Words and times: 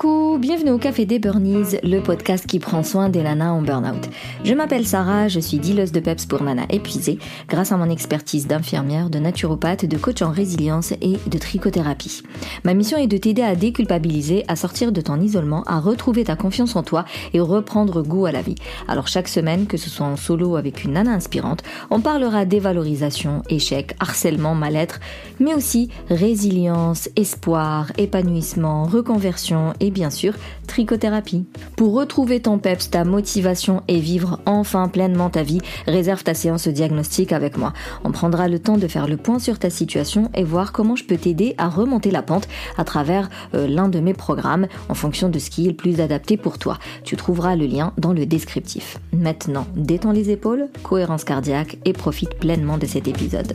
Coucou, 0.00 0.38
bienvenue 0.38 0.70
au 0.70 0.78
Café 0.78 1.04
des 1.04 1.18
Burnies, 1.18 1.76
le 1.82 2.00
podcast 2.00 2.46
qui 2.46 2.58
prend 2.58 2.82
soin 2.82 3.10
des 3.10 3.22
nanas 3.22 3.50
en 3.50 3.60
burn-out. 3.60 4.08
Je 4.44 4.54
m'appelle 4.54 4.86
Sarah, 4.86 5.28
je 5.28 5.40
suis 5.40 5.58
dealeuse 5.58 5.92
de 5.92 6.00
PEPS 6.00 6.24
pour 6.24 6.42
nanas 6.42 6.64
épuisées 6.70 7.18
grâce 7.50 7.70
à 7.70 7.76
mon 7.76 7.90
expertise 7.90 8.46
d'infirmière, 8.46 9.10
de 9.10 9.18
naturopathe, 9.18 9.84
de 9.84 9.98
coach 9.98 10.22
en 10.22 10.30
résilience 10.30 10.92
et 11.02 11.18
de 11.26 11.36
trichothérapie. 11.36 12.22
Ma 12.64 12.72
mission 12.72 12.96
est 12.96 13.08
de 13.08 13.18
t'aider 13.18 13.42
à 13.42 13.54
déculpabiliser, 13.54 14.46
à 14.48 14.56
sortir 14.56 14.90
de 14.90 15.02
ton 15.02 15.20
isolement, 15.20 15.64
à 15.64 15.80
retrouver 15.80 16.24
ta 16.24 16.34
confiance 16.34 16.76
en 16.76 16.82
toi 16.82 17.04
et 17.34 17.40
reprendre 17.40 18.00
goût 18.00 18.24
à 18.24 18.32
la 18.32 18.40
vie. 18.40 18.54
Alors 18.88 19.06
chaque 19.06 19.28
semaine, 19.28 19.66
que 19.66 19.76
ce 19.76 19.90
soit 19.90 20.06
en 20.06 20.16
solo 20.16 20.56
avec 20.56 20.82
une 20.82 20.92
nana 20.94 21.12
inspirante, 21.12 21.62
on 21.90 22.00
parlera 22.00 22.46
dévalorisation, 22.46 23.42
échec, 23.50 23.96
harcèlement, 24.00 24.54
mal-être, 24.54 24.98
mais 25.40 25.52
aussi 25.52 25.90
résilience, 26.08 27.10
espoir, 27.16 27.92
épanouissement, 27.98 28.84
reconversion 28.84 29.74
et 29.78 29.89
bien 29.90 30.10
sûr 30.10 30.34
trichothérapie. 30.66 31.44
Pour 31.76 31.94
retrouver 31.94 32.40
ton 32.40 32.58
peps, 32.58 32.90
ta 32.90 33.04
motivation 33.04 33.82
et 33.88 33.98
vivre 33.98 34.38
enfin 34.46 34.88
pleinement 34.88 35.30
ta 35.30 35.42
vie, 35.42 35.60
réserve 35.86 36.22
ta 36.22 36.34
séance 36.34 36.68
diagnostic 36.68 37.32
avec 37.32 37.56
moi. 37.56 37.72
On 38.04 38.12
prendra 38.12 38.48
le 38.48 38.58
temps 38.58 38.78
de 38.78 38.88
faire 38.88 39.08
le 39.08 39.16
point 39.16 39.38
sur 39.38 39.58
ta 39.58 39.70
situation 39.70 40.30
et 40.34 40.44
voir 40.44 40.72
comment 40.72 40.96
je 40.96 41.04
peux 41.04 41.16
t'aider 41.16 41.54
à 41.58 41.68
remonter 41.68 42.10
la 42.10 42.22
pente 42.22 42.48
à 42.78 42.84
travers 42.84 43.28
euh, 43.54 43.66
l'un 43.66 43.88
de 43.88 44.00
mes 44.00 44.14
programmes 44.14 44.68
en 44.88 44.94
fonction 44.94 45.28
de 45.28 45.38
ce 45.38 45.50
qui 45.50 45.66
est 45.66 45.70
le 45.70 45.76
plus 45.76 46.00
adapté 46.00 46.36
pour 46.36 46.58
toi. 46.58 46.78
Tu 47.04 47.16
trouveras 47.16 47.56
le 47.56 47.66
lien 47.66 47.92
dans 47.98 48.12
le 48.12 48.26
descriptif. 48.26 48.98
Maintenant, 49.12 49.66
détends 49.74 50.12
les 50.12 50.30
épaules, 50.30 50.68
cohérence 50.82 51.24
cardiaque 51.24 51.78
et 51.84 51.92
profite 51.92 52.38
pleinement 52.38 52.78
de 52.78 52.86
cet 52.86 53.08
épisode. 53.08 53.54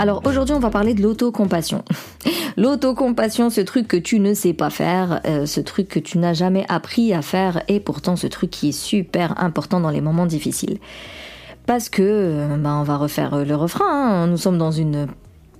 Alors 0.00 0.22
aujourd'hui, 0.24 0.54
on 0.54 0.60
va 0.60 0.70
parler 0.70 0.94
de 0.94 1.02
l'autocompassion. 1.02 1.84
L'autocompassion, 2.56 3.50
ce 3.50 3.60
truc 3.60 3.86
que 3.86 3.98
tu 3.98 4.18
ne 4.18 4.32
sais 4.32 4.54
pas 4.54 4.70
faire, 4.70 5.20
euh, 5.26 5.44
ce 5.44 5.60
truc 5.60 5.88
que 5.88 5.98
tu 5.98 6.16
n'as 6.16 6.32
jamais 6.32 6.64
appris 6.70 7.12
à 7.12 7.20
faire, 7.20 7.62
et 7.68 7.80
pourtant 7.80 8.16
ce 8.16 8.26
truc 8.26 8.48
qui 8.48 8.70
est 8.70 8.72
super 8.72 9.38
important 9.44 9.78
dans 9.78 9.90
les 9.90 10.00
moments 10.00 10.24
difficiles. 10.24 10.78
Parce 11.66 11.90
que, 11.90 12.00
euh, 12.02 12.56
bah, 12.56 12.78
on 12.80 12.82
va 12.82 12.96
refaire 12.96 13.44
le 13.44 13.54
refrain, 13.54 14.22
hein. 14.22 14.26
nous 14.26 14.38
sommes 14.38 14.56
dans 14.56 14.70
une 14.70 15.06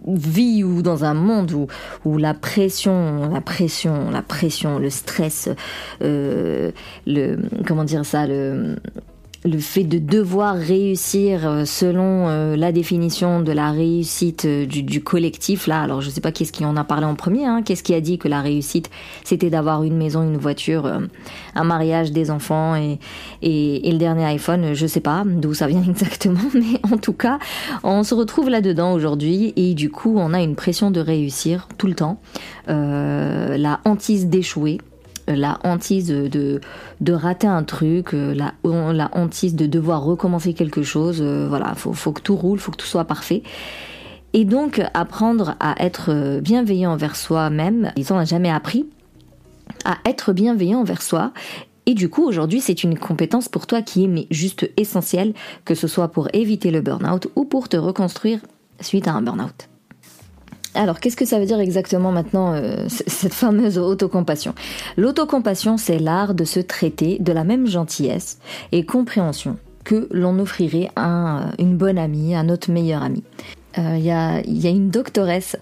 vie 0.07 0.65
ou 0.65 0.83
dans 0.83 1.05
un 1.05 1.15
monde 1.15 1.53
où, 1.53 1.67
où 2.05 2.17
la 2.17 2.35
pression, 2.35 3.29
la 3.33 3.41
pression, 3.41 4.11
la 4.11 4.23
pression, 4.23 4.79
le 4.79 4.91
stress, 4.91 5.49
euh, 6.03 6.73
le 7.07 7.39
comment 7.67 7.85
dire 7.85 8.05
ça, 8.05 8.27
le 8.27 8.77
le 9.45 9.59
fait 9.59 9.85
de 9.85 9.99
devoir 9.99 10.55
réussir 10.55 11.49
euh, 11.49 11.65
selon 11.65 12.29
euh, 12.29 12.57
la 12.57 12.73
définition 12.73 13.41
de 13.41 13.53
la 13.53 13.71
réussite 13.71 14.45
euh, 14.45 14.67
du, 14.67 15.03
collectif 15.03 15.67
là. 15.67 15.81
Alors 15.81 16.03
je 16.03 16.11
sais 16.11 16.21
pas 16.21 16.31
qu'est-ce 16.31 16.53
qui 16.53 16.65
en 16.67 16.77
a 16.77 16.85
parlé 16.85 17.07
en 17.07 17.15
premier 17.15 17.47
hein, 17.47 17.63
qu'est-ce 17.63 17.83
qui 17.83 17.95
a 17.95 18.03
dit 18.03 18.19
que 18.19 18.29
la 18.29 18.43
réussite 18.43 18.91
c'était 19.25 19.49
d'avoir 19.49 19.83
une 19.83 19.97
maison 19.97 20.23
une 20.23 20.37
voiture 20.37 20.91
un 21.55 21.65
mariage 21.65 22.13
des 22.13 22.31
enfants 22.31 22.77
et, 22.77 22.99
et, 23.41 23.91
le 23.91 23.99
dernier 23.99 24.25
iPhone 24.27 24.75
je 24.75 24.87
sais 24.87 25.01
pas 25.01 25.25
d'où 25.27 25.55
ça 25.55 25.69
vient 25.69 25.83
exactement 25.89 26.41
mais 26.53 26.79
en 26.93 26.99
tout 26.99 27.15
cas 27.15 27.39
on 27.83 28.03
se 28.03 28.15
retrouve 28.15 28.51
là 28.51 28.61
dedans 28.61 28.93
aujourd'hui 28.93 29.55
et 29.57 29.75
du 29.75 29.91
coup 29.91 30.17
on 30.19 30.35
a 30.35 30.43
une 30.43 30.55
pression 30.55 30.91
de 30.91 31.01
réussir 31.01 31.67
tout 31.79 31.87
le 31.87 31.95
temps 31.95 32.21
la 32.67 33.81
hantise 33.85 34.27
d'échouer 34.27 34.79
la 35.29 35.59
hantise 35.65 36.09
de, 36.09 36.61
de 37.01 37.13
rater 37.13 37.47
un 37.47 37.65
truc, 37.65 38.15
euh, 38.15 38.35
la, 38.35 38.55
la 38.93 39.11
hantise 39.13 39.55
de 39.55 39.67
devoir 39.67 40.05
recommencer 40.05 40.55
quelque 40.55 40.83
chose. 40.83 41.19
Euh, 41.21 41.47
voilà, 41.49 41.75
faut, 41.75 41.93
faut 41.93 42.13
que 42.13 42.23
tout 42.23 42.37
roule, 42.37 42.59
faut 42.59 42.73
que 42.73 42.77
tout 42.77 42.87
soit 42.87 43.05
parfait. 43.05 43.43
Et 44.33 44.45
donc, 44.45 44.81
apprendre 44.95 45.57
à 45.59 45.75
être 45.85 46.39
bienveillant 46.41 46.93
envers 46.93 47.17
soi-même, 47.17 47.91
ils 47.97 48.07
n'ont 48.11 48.25
jamais 48.25 48.51
appris 48.51 48.87
à 49.85 49.99
être 50.05 50.33
bienveillant 50.33 50.81
envers 50.81 51.03
soi. 51.03 51.33
Et 51.87 51.95
du 51.95 52.09
coup, 52.09 52.25
aujourd'hui, 52.25 52.61
c'est 52.61 52.85
une 52.85 52.97
compétence 52.99 53.49
pour 53.49 53.67
toi 53.67 53.83
qui 53.83 54.05
est 54.05 54.27
juste 54.31 54.71
essentielle, 54.77 55.35
que 55.65 55.75
ce 55.75 55.89
soit 55.89 56.09
pour 56.09 56.29
éviter 56.33 56.71
le 56.71 56.81
burn-out 56.81 57.29
ou 57.35 57.45
pour 57.45 57.69
te 57.69 57.77
reconstruire 57.77 58.39
suite 58.81 59.09
à 59.09 59.15
un 59.15 59.23
burn-out. 59.23 59.69
Alors, 60.75 61.01
qu'est-ce 61.01 61.17
que 61.17 61.25
ça 61.25 61.39
veut 61.39 61.47
dire 61.47 61.61
exactement 61.61 62.13
maintenant, 62.13 62.55
euh, 62.55 62.87
cette 62.89 63.35
fameuse 63.35 63.79
autocompassion? 63.79 64.55
L'autocompassion, 64.97 65.77
c'est 65.77 65.99
l'art 65.99 66.35
de 66.35 66.45
se 66.45 66.61
traiter 66.61 67.19
de 67.19 67.33
la 67.33 67.45
même 67.45 67.67
gentillesse 67.67 68.39
et 68.73 68.85
compréhension 68.85 69.57
que 69.83 70.09
l'on 70.13 70.39
offrirait 70.39 70.91
à 70.95 71.39
euh, 71.39 71.51
une 71.59 71.77
bonne 71.77 71.99
amie, 71.99 72.35
à 72.35 72.43
notre 72.43 72.71
meilleure 72.71 73.03
amie. 73.03 73.25
Euh, 73.79 73.97
il 73.99 74.05
y, 74.05 74.11
a, 74.11 74.71
une 74.71 74.91
doctoresse 74.91 75.57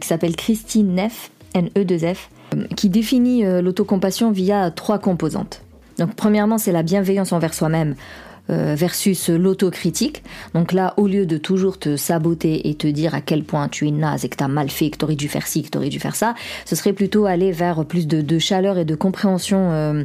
qui 0.00 0.06
s'appelle 0.06 0.36
Christine 0.36 0.94
Neff, 0.94 1.30
N-E-2-F, 1.54 2.30
qui 2.76 2.88
définit 2.88 3.42
l'autocompassion 3.60 4.30
via 4.30 4.70
trois 4.70 5.00
composantes. 5.00 5.62
Donc, 5.98 6.14
premièrement, 6.14 6.58
c'est 6.58 6.72
la 6.72 6.82
bienveillance 6.82 7.32
envers 7.32 7.54
soi-même 7.54 7.90
euh, 7.90 8.29
versus 8.50 9.28
l'autocritique. 9.28 10.24
Donc 10.54 10.72
là, 10.72 10.94
au 10.96 11.06
lieu 11.06 11.24
de 11.24 11.38
toujours 11.38 11.78
te 11.78 11.96
saboter 11.96 12.68
et 12.68 12.74
te 12.74 12.86
dire 12.86 13.14
à 13.14 13.20
quel 13.20 13.44
point 13.44 13.68
tu 13.68 13.86
es 13.86 13.90
naze 13.90 14.24
et 14.24 14.28
que 14.28 14.36
tu 14.36 14.42
as 14.42 14.48
mal 14.48 14.70
fait, 14.70 14.90
que 14.90 14.98
tu 14.98 15.04
aurais 15.04 15.14
dû 15.14 15.28
faire 15.28 15.46
ci, 15.46 15.62
que 15.62 15.70
tu 15.70 15.78
aurais 15.78 15.88
dû 15.88 16.00
faire 16.00 16.16
ça, 16.16 16.34
ce 16.64 16.74
serait 16.74 16.92
plutôt 16.92 17.26
aller 17.26 17.52
vers 17.52 17.84
plus 17.84 18.06
de, 18.06 18.38
chaleur 18.38 18.78
et 18.78 18.84
de 18.84 18.94
compréhension 18.94 19.70
euh, 19.70 20.04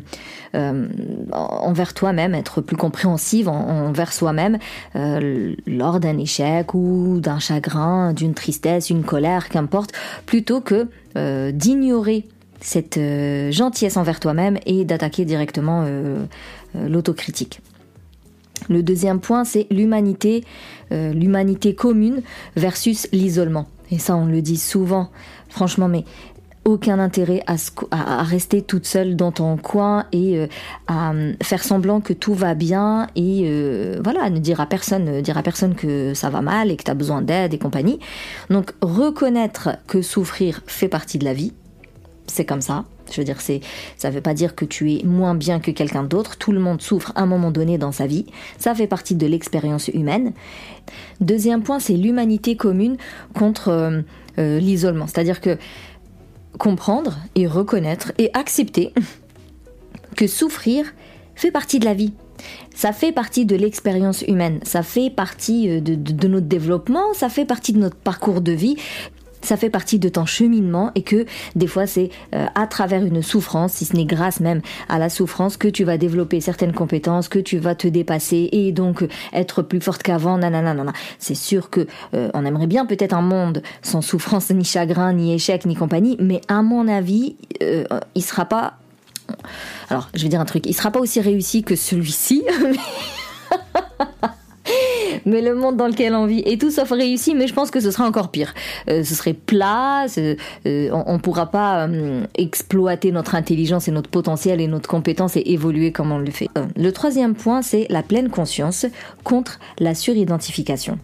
euh, 0.53 0.87
envers 1.31 1.93
toi-même, 1.93 2.35
être 2.35 2.61
plus 2.61 2.75
compréhensive 2.75 3.49
envers 3.49 4.13
soi-même 4.13 4.57
lors 4.93 5.99
d'un 5.99 6.17
échec 6.17 6.73
ou 6.73 7.19
d'un 7.19 7.39
chagrin, 7.39 8.13
d'une 8.13 8.33
tristesse, 8.33 8.89
une 8.89 9.03
colère, 9.03 9.49
qu'importe, 9.49 9.91
plutôt 10.25 10.61
que 10.61 10.87
d'ignorer 11.51 12.25
cette 12.61 12.99
gentillesse 13.51 13.97
envers 13.97 14.19
toi-même 14.19 14.57
et 14.65 14.85
d'attaquer 14.85 15.25
directement 15.25 15.85
l'autocritique. 16.73 17.61
Le 18.69 18.83
deuxième 18.83 19.19
point, 19.19 19.43
c'est 19.43 19.67
l'humanité, 19.69 20.43
euh, 20.91 21.13
l'humanité 21.13 21.75
commune 21.75 22.21
versus 22.55 23.07
l'isolement. 23.11 23.67
Et 23.91 23.99
ça, 23.99 24.15
on 24.15 24.25
le 24.25 24.41
dit 24.41 24.57
souvent, 24.57 25.11
franchement, 25.49 25.87
mais 25.87 26.03
aucun 26.63 26.97
intérêt 26.97 27.43
à, 27.45 28.23
rester 28.23 28.63
toute 28.63 28.87
seule 28.87 29.15
dans 29.15 29.31
ton 29.31 29.55
coin 29.55 30.05
et 30.11 30.39
euh, 30.39 30.47
à 30.87 31.13
euh, 31.13 31.33
faire 31.43 31.63
semblant 31.63 32.01
que 32.01 32.11
tout 32.11 32.33
va 32.33 32.55
bien 32.55 33.05
et 33.15 33.47
voilà, 34.03 34.31
ne 34.31 34.39
dire 34.39 34.59
à 34.59 34.65
personne, 34.65 35.21
dire 35.21 35.37
à 35.37 35.43
personne 35.43 35.75
que 35.75 36.15
ça 36.15 36.31
va 36.31 36.41
mal 36.41 36.71
et 36.71 36.75
que 36.75 36.83
tu 36.83 36.89
as 36.89 36.95
besoin 36.95 37.21
d'aide 37.21 37.53
et 37.53 37.59
compagnie. 37.59 37.99
Donc 38.49 38.73
reconnaître 38.81 39.77
que 39.85 40.01
souffrir 40.01 40.63
fait 40.65 40.89
partie 40.89 41.19
de 41.19 41.25
la 41.25 41.35
vie, 41.35 41.53
c'est 42.25 42.45
comme 42.45 42.61
ça. 42.61 42.85
Je 43.11 43.21
veux 43.21 43.25
dire, 43.25 43.41
c'est, 43.41 43.61
ça 43.97 44.09
veut 44.09 44.21
pas 44.21 44.33
dire 44.33 44.55
que 44.55 44.65
tu 44.65 44.93
es 44.93 45.03
moins 45.03 45.35
bien 45.35 45.59
que 45.59 45.71
quelqu'un 45.71 46.03
d'autre. 46.03 46.37
Tout 46.37 46.51
le 46.51 46.59
monde 46.59 46.81
souffre 46.81 47.11
à 47.15 47.21
un 47.21 47.25
moment 47.25 47.51
donné 47.51 47.77
dans 47.77 47.91
sa 47.91 48.07
vie. 48.07 48.25
Ça 48.57 48.73
fait 48.75 48.87
partie 48.87 49.15
de 49.15 49.27
l'expérience 49.27 49.87
humaine. 49.89 50.33
Deuxième 51.21 51.63
point, 51.63 51.79
c'est 51.79 51.93
l'humanité 51.93 52.55
commune 52.55 52.97
contre 53.33 53.69
euh, 53.69 54.01
euh, 54.39 54.59
l'isolement. 54.59 55.07
C'est-à-dire 55.07 55.41
que 55.41 55.57
comprendre 56.57 57.17
et 57.35 57.47
reconnaître 57.47 58.11
et 58.17 58.29
accepter 58.33 58.93
que 60.15 60.27
souffrir 60.27 60.85
fait 61.35 61.51
partie 61.51 61.79
de 61.79 61.85
la 61.85 61.93
vie. 61.93 62.13
Ça 62.73 62.91
fait 62.91 63.11
partie 63.11 63.45
de 63.45 63.55
l'expérience 63.55 64.21
humaine, 64.21 64.59
ça 64.63 64.83
fait 64.83 65.09
partie 65.09 65.69
euh, 65.69 65.79
de, 65.79 66.27
notre 66.27 66.47
développement, 66.47 67.13
ça 67.13 67.29
fait 67.29 67.45
partie 67.45 67.71
de 67.71 67.79
notre 67.79 67.95
parcours 67.95 68.41
de 68.41 68.51
vie 68.51 68.75
ça 69.45 69.57
fait 69.57 69.69
partie 69.69 69.99
de 69.99 70.09
ton 70.09 70.25
cheminement 70.25 70.91
et 70.95 71.03
que 71.03 71.25
des 71.55 71.67
fois 71.67 71.87
c'est 71.87 72.09
euh, 72.33 72.45
à 72.55 72.67
travers 72.67 73.03
une 73.03 73.21
souffrance, 73.21 73.73
si 73.73 73.85
ce 73.85 73.95
n'est 73.95 74.05
grâce 74.05 74.39
même 74.39 74.61
à 74.89 74.99
la 74.99 75.09
souffrance, 75.09 75.57
que 75.57 75.67
tu 75.67 75.83
vas 75.83 75.97
développer 75.97 76.41
certaines 76.41 76.73
compétences, 76.73 77.27
que 77.27 77.39
tu 77.39 77.57
vas 77.57 77.75
te 77.75 77.87
dépasser 77.87 78.49
et 78.51 78.71
donc 78.71 79.05
être 79.33 79.61
plus 79.61 79.81
forte 79.81 80.03
qu'avant. 80.03 80.37
Nanana, 80.37 80.93
C'est 81.19 81.35
sûr 81.35 81.69
que 81.69 81.87
euh, 82.13 82.29
on 82.33 82.45
aimerait 82.45 82.67
bien 82.67 82.85
peut-être 82.85 83.13
un 83.13 83.21
monde 83.21 83.61
sans 83.81 84.01
souffrance, 84.01 84.49
ni 84.51 84.63
chagrin, 84.63 85.13
ni 85.13 85.33
échec, 85.33 85.65
ni 85.65 85.75
compagnie, 85.75 86.17
mais 86.19 86.41
à 86.47 86.61
mon 86.61 86.87
avis, 86.87 87.35
euh, 87.61 87.85
il 88.15 88.23
sera 88.23 88.45
pas. 88.45 88.77
Alors, 89.89 90.09
je 90.13 90.23
vais 90.23 90.29
dire 90.29 90.39
un 90.39 90.45
truc, 90.45 90.65
il 90.67 90.73
sera 90.73 90.91
pas 90.91 90.99
aussi 90.99 91.19
réussi 91.19 91.63
que 91.63 91.75
celui-ci. 91.75 92.43
le 95.25 95.55
monde 95.55 95.77
dans 95.77 95.87
lequel 95.87 96.13
on 96.13 96.25
vit 96.25 96.43
est 96.45 96.59
tout 96.59 96.71
sauf 96.71 96.91
réussi, 96.91 97.35
mais 97.35 97.47
je 97.47 97.53
pense 97.53 97.71
que 97.71 97.79
ce 97.79 97.91
sera 97.91 98.05
encore 98.05 98.29
pire. 98.29 98.53
Euh, 98.89 99.03
ce 99.03 99.15
serait 99.15 99.33
plat, 99.33 100.05
euh, 100.17 100.35
on, 100.65 101.13
ne 101.13 101.17
pourra 101.19 101.47
pas 101.47 101.87
euh, 101.87 102.25
exploiter 102.35 103.11
notre 103.11 103.35
intelligence 103.35 103.87
et 103.87 103.91
notre 103.91 104.09
potentiel 104.09 104.61
et 104.61 104.67
notre 104.67 104.89
compétence 104.89 105.35
et 105.35 105.43
évoluer 105.45 105.91
comme 105.91 106.11
on 106.11 106.19
le 106.19 106.31
fait. 106.31 106.47
le 106.75 106.91
troisième 106.91 107.35
point, 107.35 107.61
c'est 107.61 107.87
la 107.89 108.03
pleine 108.03 108.29
conscience 108.29 108.85
contre 109.23 109.59
la 109.79 109.95
suridentification. 109.95 110.99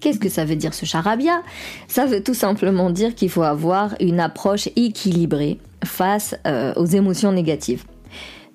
Qu'est-ce 0.00 0.18
que 0.18 0.30
ça 0.30 0.46
veut 0.46 0.56
dire 0.56 0.72
ce 0.72 0.86
charabia? 0.86 1.42
Ça 1.86 2.06
veut 2.06 2.22
tout 2.22 2.34
simplement 2.34 2.88
dire 2.88 3.14
qu'il 3.14 3.28
faut 3.28 3.42
avoir 3.42 3.94
une 4.00 4.18
approche 4.18 4.68
équilibrée 4.74 5.58
face 5.84 6.34
aux 6.76 6.86
émotions 6.86 7.32
négatives. 7.32 7.84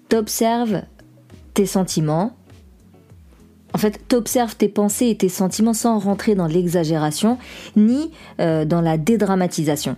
T'observes 0.10 0.82
tes 1.54 1.68
sentiments, 1.68 2.36
En 3.76 3.78
fait, 3.78 4.00
t'observes 4.08 4.56
tes 4.56 4.70
pensées 4.70 5.08
et 5.08 5.18
tes 5.18 5.28
sentiments 5.28 5.74
sans 5.74 6.00
rentrer 6.00 6.34
dans 6.34 6.48
l'exagération 6.48 7.38
ni 7.76 8.10
euh, 8.40 8.64
dans 8.64 8.80
la 8.80 8.98
dédramatisation. 8.98 9.98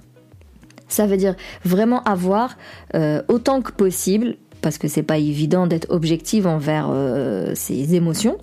Ça 0.88 1.06
veut 1.06 1.16
dire 1.16 1.36
vraiment 1.64 2.02
avoir 2.02 2.58
euh, 2.96 3.22
autant 3.28 3.62
que 3.62 3.72
possible 3.72 4.38
parce 4.64 4.80
que 4.80 4.88
c'est 4.88 5.04
pas 5.04 5.20
évident 5.20 5.68
d'être 5.68 5.92
objective 5.92 6.48
envers 6.48 6.88
euh, 6.90 7.52
ses 7.54 7.94
émotions, 7.94 8.40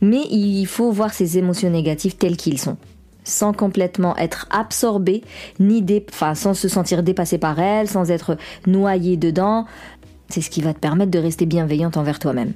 mais 0.00 0.22
il 0.30 0.64
faut 0.64 0.90
voir 0.90 1.12
ces 1.12 1.36
émotions 1.36 1.68
négatives 1.68 2.16
telles 2.16 2.38
qu'ils 2.38 2.58
sont 2.58 2.78
sans 3.24 3.52
complètement 3.52 4.16
être 4.16 4.48
absorbé, 4.50 5.22
ni 5.60 5.84
enfin, 6.10 6.34
sans 6.34 6.54
se 6.54 6.66
sentir 6.66 7.02
dépassé 7.02 7.36
par 7.36 7.60
elles, 7.60 7.88
sans 7.88 8.10
être 8.10 8.38
noyé 8.66 9.18
dedans. 9.18 9.66
C'est 10.30 10.40
ce 10.40 10.48
qui 10.48 10.62
va 10.62 10.72
te 10.72 10.78
permettre 10.78 11.10
de 11.10 11.18
rester 11.18 11.44
bienveillante 11.44 11.98
envers 11.98 12.20
toi-même 12.20 12.54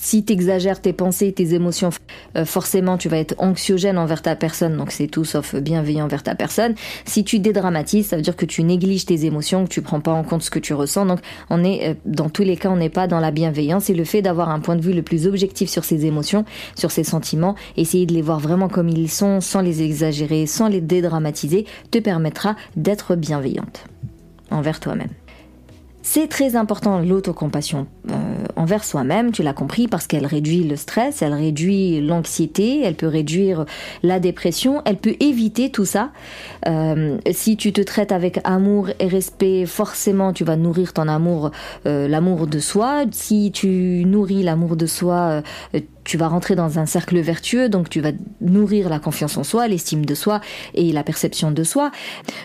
si 0.00 0.24
tu 0.24 0.32
exagères 0.32 0.80
tes 0.80 0.92
pensées, 0.92 1.32
tes 1.32 1.54
émotions, 1.54 1.90
euh, 2.36 2.44
forcément 2.44 2.98
tu 2.98 3.08
vas 3.08 3.18
être 3.18 3.34
anxiogène 3.38 3.98
envers 3.98 4.22
ta 4.22 4.36
personne, 4.36 4.76
donc 4.76 4.90
c'est 4.90 5.06
tout 5.06 5.24
sauf 5.24 5.54
bienveillant 5.54 6.04
envers 6.04 6.22
ta 6.22 6.34
personne. 6.34 6.74
Si 7.04 7.24
tu 7.24 7.38
dédramatises, 7.38 8.08
ça 8.08 8.16
veut 8.16 8.22
dire 8.22 8.36
que 8.36 8.46
tu 8.46 8.62
négliges 8.62 9.06
tes 9.06 9.24
émotions, 9.24 9.64
que 9.64 9.70
tu 9.70 9.82
prends 9.82 10.00
pas 10.00 10.12
en 10.12 10.24
compte 10.24 10.42
ce 10.42 10.50
que 10.50 10.58
tu 10.58 10.74
ressens. 10.74 11.06
Donc 11.06 11.20
on 11.50 11.64
est, 11.64 11.88
euh, 11.88 11.94
dans 12.04 12.28
tous 12.28 12.42
les 12.42 12.56
cas, 12.56 12.70
on 12.70 12.76
n'est 12.76 12.90
pas 12.90 13.06
dans 13.06 13.20
la 13.20 13.30
bienveillance. 13.30 13.90
Et 13.90 13.94
le 13.94 14.04
fait 14.04 14.22
d'avoir 14.22 14.50
un 14.50 14.60
point 14.60 14.76
de 14.76 14.82
vue 14.82 14.92
le 14.92 15.02
plus 15.02 15.26
objectif 15.26 15.68
sur 15.68 15.84
ses 15.84 16.06
émotions, 16.06 16.44
sur 16.76 16.90
ses 16.90 17.04
sentiments, 17.04 17.54
essayer 17.76 18.06
de 18.06 18.14
les 18.14 18.22
voir 18.22 18.40
vraiment 18.40 18.68
comme 18.68 18.88
ils 18.88 19.10
sont, 19.10 19.40
sans 19.40 19.60
les 19.60 19.82
exagérer, 19.82 20.46
sans 20.46 20.68
les 20.68 20.80
dédramatiser, 20.80 21.66
te 21.90 21.98
permettra 21.98 22.56
d'être 22.76 23.16
bienveillante 23.16 23.84
envers 24.50 24.80
toi-même. 24.80 25.10
C'est 26.06 26.28
très 26.28 26.54
important 26.54 27.00
l'autocompassion 27.00 27.86
euh, 28.10 28.14
envers 28.56 28.84
soi-même, 28.84 29.32
tu 29.32 29.42
l'as 29.42 29.54
compris, 29.54 29.88
parce 29.88 30.06
qu'elle 30.06 30.26
réduit 30.26 30.62
le 30.62 30.76
stress, 30.76 31.22
elle 31.22 31.32
réduit 31.32 32.02
l'anxiété, 32.02 32.82
elle 32.84 32.94
peut 32.94 33.08
réduire 33.08 33.64
la 34.02 34.20
dépression, 34.20 34.82
elle 34.84 34.98
peut 34.98 35.16
éviter 35.18 35.70
tout 35.70 35.86
ça. 35.86 36.10
Euh, 36.68 37.16
si 37.32 37.56
tu 37.56 37.72
te 37.72 37.80
traites 37.80 38.12
avec 38.12 38.38
amour 38.44 38.90
et 39.00 39.08
respect, 39.08 39.64
forcément 39.64 40.34
tu 40.34 40.44
vas 40.44 40.56
nourrir 40.56 40.92
ton 40.92 41.08
amour, 41.08 41.50
euh, 41.86 42.06
l'amour 42.06 42.46
de 42.46 42.58
soi. 42.58 43.04
Si 43.10 43.50
tu 43.50 44.04
nourris 44.04 44.42
l'amour 44.42 44.76
de 44.76 44.84
soi, 44.84 45.42
tu 46.04 46.16
vas 46.16 46.28
rentrer 46.28 46.54
dans 46.54 46.78
un 46.78 46.86
cercle 46.86 47.18
vertueux, 47.18 47.68
donc 47.68 47.88
tu 47.88 48.00
vas 48.00 48.12
nourrir 48.40 48.88
la 48.88 48.98
confiance 48.98 49.36
en 49.36 49.44
soi, 49.44 49.66
l'estime 49.68 50.04
de 50.04 50.14
soi 50.14 50.40
et 50.74 50.92
la 50.92 51.02
perception 51.02 51.50
de 51.50 51.64
soi. 51.64 51.90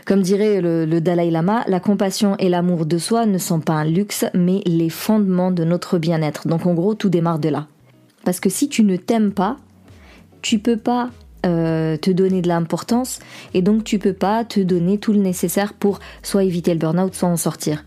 Comme 0.05 0.21
dirait 0.21 0.61
le, 0.61 0.99
Dalai 1.01 1.29
Lama, 1.29 1.63
la 1.67 1.79
compassion 1.79 2.35
et 2.39 2.49
l'amour 2.49 2.85
de 2.85 2.97
soi 2.97 3.25
ne 3.25 3.37
sont 3.37 3.59
pas 3.59 3.73
un 3.73 3.85
luxe, 3.85 4.25
mais 4.33 4.61
les 4.65 4.89
fondements 4.89 5.51
de 5.51 5.63
notre 5.63 5.97
bien-être. 5.97 6.47
Donc 6.47 6.65
en 6.65 6.73
gros, 6.73 6.95
tout 6.95 7.09
démarre 7.09 7.39
de 7.39 7.49
là. 7.49 7.67
Parce 8.23 8.39
que 8.39 8.49
si 8.49 8.69
tu 8.69 8.83
ne 8.83 8.95
t'aimes 8.95 9.31
pas, 9.31 9.57
tu 10.41 10.59
peux 10.59 10.77
pas 10.77 11.09
euh, 11.45 11.97
te 11.97 12.11
donner 12.11 12.41
de 12.41 12.47
l'importance 12.47 13.19
et 13.53 13.61
donc 13.61 13.83
tu 13.83 13.99
peux 13.99 14.13
pas 14.13 14.43
te 14.43 14.59
donner 14.59 14.97
tout 14.97 15.13
le 15.13 15.19
nécessaire 15.19 15.73
pour 15.73 15.99
soit 16.21 16.43
éviter 16.43 16.73
le 16.73 16.79
burn-out, 16.79 17.13
soit 17.13 17.29
en 17.29 17.37
sortir 17.37 17.83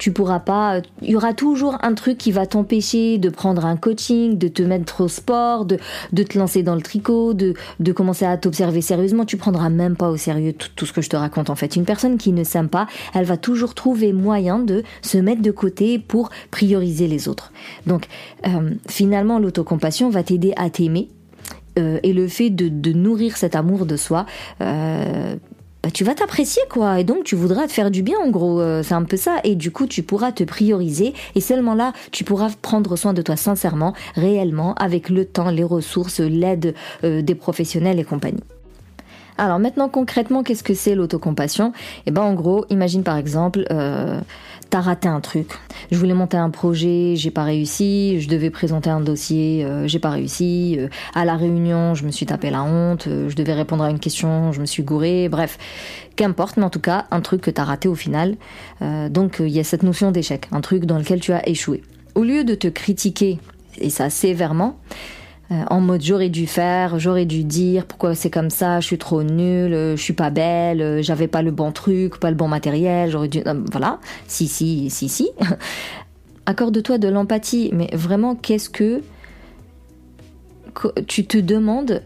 tu 0.00 0.12
pourras 0.12 0.40
pas. 0.40 0.80
Il 1.02 1.10
y 1.10 1.16
aura 1.16 1.34
toujours 1.34 1.76
un 1.82 1.92
truc 1.92 2.16
qui 2.16 2.32
va 2.32 2.46
t'empêcher 2.46 3.18
de 3.18 3.28
prendre 3.28 3.66
un 3.66 3.76
coaching, 3.76 4.38
de 4.38 4.48
te 4.48 4.62
mettre 4.62 5.02
au 5.02 5.08
sport, 5.08 5.66
de, 5.66 5.78
de 6.12 6.22
te 6.22 6.38
lancer 6.38 6.62
dans 6.62 6.74
le 6.74 6.80
tricot, 6.80 7.34
de, 7.34 7.52
de 7.80 7.92
commencer 7.92 8.24
à 8.24 8.38
t'observer 8.38 8.80
sérieusement. 8.80 9.26
Tu 9.26 9.36
prendras 9.36 9.68
même 9.68 9.96
pas 9.96 10.08
au 10.08 10.16
sérieux 10.16 10.54
tout, 10.54 10.86
ce 10.86 10.92
que 10.94 11.02
je 11.02 11.10
te 11.10 11.16
raconte 11.16 11.50
en 11.50 11.54
fait. 11.54 11.76
Une 11.76 11.84
personne 11.84 12.16
qui 12.16 12.32
ne 12.32 12.44
s'aime 12.44 12.70
pas, 12.70 12.86
elle 13.14 13.26
va 13.26 13.36
toujours 13.36 13.74
trouver 13.74 14.14
moyen 14.14 14.58
de 14.58 14.82
se 15.02 15.18
mettre 15.18 15.42
de 15.42 15.50
côté 15.50 15.98
pour 15.98 16.30
prioriser 16.50 17.06
les 17.06 17.28
autres. 17.28 17.52
Donc 17.86 18.06
euh, 18.46 18.70
finalement, 18.88 19.38
l'autocompassion 19.38 20.08
va 20.08 20.22
t'aider 20.22 20.54
à 20.56 20.70
t'aimer. 20.70 21.08
Euh, 21.78 22.00
et 22.02 22.14
le 22.14 22.26
fait 22.26 22.50
de, 22.50 22.68
de, 22.68 22.92
nourrir 22.92 23.36
cet 23.36 23.54
amour 23.54 23.86
de 23.86 23.96
soi 23.96 24.26
euh, 24.60 25.36
bah, 25.82 25.90
tu 25.90 26.04
vas 26.04 26.14
t'apprécier 26.14 26.62
quoi. 26.68 27.00
Et 27.00 27.04
donc 27.04 27.24
tu 27.24 27.36
voudras 27.36 27.66
te 27.66 27.72
faire 27.72 27.90
du 27.90 28.02
bien 28.02 28.18
en 28.18 28.30
gros. 28.30 28.60
Euh, 28.60 28.82
c'est 28.82 28.94
un 28.94 29.04
peu 29.04 29.16
ça. 29.16 29.40
Et 29.44 29.54
du 29.54 29.70
coup 29.70 29.86
tu 29.86 30.02
pourras 30.02 30.32
te 30.32 30.44
prioriser. 30.44 31.14
Et 31.34 31.40
seulement 31.40 31.74
là 31.74 31.92
tu 32.12 32.24
pourras 32.24 32.50
prendre 32.60 32.96
soin 32.96 33.12
de 33.12 33.22
toi 33.22 33.36
sincèrement 33.36 33.94
réellement 34.14 34.74
avec 34.74 35.08
le 35.08 35.24
temps 35.24 35.50
les 35.50 35.64
ressources 35.64 36.20
l'aide 36.20 36.74
euh, 37.04 37.22
des 37.22 37.34
professionnels 37.34 37.98
et 37.98 38.04
compagnie. 38.04 38.44
Alors 39.38 39.58
maintenant 39.58 39.88
concrètement 39.88 40.42
qu'est-ce 40.42 40.62
que 40.62 40.74
c'est 40.74 40.94
l'autocompassion? 40.94 41.72
Eh 42.04 42.10
ben 42.10 42.22
en 42.22 42.34
gros 42.34 42.66
imagine 42.68 43.02
par 43.02 43.16
exemple 43.16 43.64
euh, 43.70 44.20
t'as 44.70 44.80
raté 44.80 45.08
un 45.08 45.20
truc. 45.20 45.48
Je 45.90 45.98
voulais 45.98 46.14
monter 46.14 46.36
un 46.36 46.50
projet, 46.50 47.14
j'ai 47.16 47.30
pas 47.30 47.42
réussi. 47.42 48.20
Je 48.20 48.28
devais 48.28 48.50
présenter 48.50 48.88
un 48.88 49.00
dossier, 49.00 49.64
euh, 49.64 49.86
j'ai 49.86 49.98
pas 49.98 50.10
réussi. 50.10 50.76
Euh, 50.78 50.88
à 51.14 51.24
la 51.24 51.36
réunion, 51.36 51.94
je 51.94 52.06
me 52.06 52.10
suis 52.10 52.26
tapé 52.26 52.50
la 52.50 52.62
honte. 52.62 53.08
Euh, 53.08 53.28
je 53.28 53.36
devais 53.36 53.52
répondre 53.52 53.84
à 53.84 53.90
une 53.90 53.98
question, 53.98 54.52
je 54.52 54.60
me 54.60 54.66
suis 54.66 54.84
gouré. 54.84 55.28
Bref, 55.28 55.58
qu'importe, 56.16 56.56
mais 56.56 56.64
en 56.64 56.70
tout 56.70 56.80
cas, 56.80 57.06
un 57.10 57.20
truc 57.20 57.40
que 57.40 57.50
t'as 57.50 57.64
raté 57.64 57.88
au 57.88 57.94
final. 57.94 58.36
donc 59.10 59.38
il 59.40 59.48
y 59.48 59.58
a 59.58 59.64
cette 59.64 59.82
notion 59.82 60.10
d'échec, 60.10 60.48
un 60.52 60.60
truc 60.60 60.84
dans 60.84 60.98
lequel 60.98 61.20
tu 61.20 61.32
as 61.32 61.48
échoué. 61.48 61.82
Au 62.14 62.22
lieu 62.22 62.44
de 62.44 62.54
te 62.54 62.68
critiquer, 62.68 63.38
et 63.78 63.90
ça 63.90 64.10
sévèrement, 64.10 64.78
euh, 65.52 65.64
en 65.68 65.80
mode 65.80 66.00
j'aurais 66.00 66.28
dû 66.28 66.46
faire, 66.46 67.00
j'aurais 67.00 67.24
dû 67.24 67.42
dire 67.42 67.84
pourquoi 67.84 68.14
c'est 68.14 68.30
comme 68.30 68.50
ça, 68.50 68.78
je 68.78 68.86
suis 68.86 68.98
trop 68.98 69.24
nulle, 69.24 69.74
euh, 69.74 69.96
je 69.96 70.02
suis 70.02 70.12
pas 70.12 70.30
belle, 70.30 70.80
euh, 70.80 71.02
j'avais 71.02 71.26
pas 71.26 71.42
le 71.42 71.50
bon 71.50 71.72
truc, 71.72 72.20
pas 72.20 72.30
le 72.30 72.36
bon 72.36 72.46
matériel, 72.46 73.10
j'aurais 73.10 73.26
dû 73.26 73.42
voilà, 73.72 73.98
si 74.28 74.46
si 74.46 74.90
si 74.90 75.08
si. 75.08 75.30
Accorde-toi 76.46 76.98
de 76.98 77.08
l'empathie, 77.08 77.70
mais 77.72 77.88
vraiment 77.92 78.36
qu'est-ce 78.36 78.70
que 78.70 79.02
tu 81.06 81.26
te 81.26 81.36
demandes 81.36 82.02